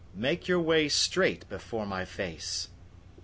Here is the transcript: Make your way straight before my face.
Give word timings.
Make 0.15 0.47
your 0.47 0.59
way 0.59 0.89
straight 0.89 1.47
before 1.47 1.85
my 1.85 2.05
face. 2.05 2.69